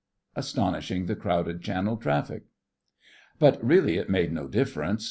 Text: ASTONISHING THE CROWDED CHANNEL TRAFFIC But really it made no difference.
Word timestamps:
ASTONISHING 0.35 1.05
THE 1.05 1.15
CROWDED 1.15 1.61
CHANNEL 1.61 1.97
TRAFFIC 1.97 2.45
But 3.37 3.63
really 3.63 3.97
it 3.97 4.09
made 4.09 4.31
no 4.31 4.47
difference. 4.47 4.99